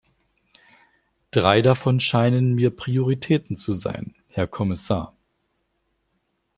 Drei 1.29 1.61
davon 1.61 1.99
scheinen 1.99 2.55
mir 2.55 2.71
Prioritäten 2.71 3.55
zu 3.55 3.73
sein, 3.73 4.15
Herr 4.29 4.47
Kommissar. 4.47 5.15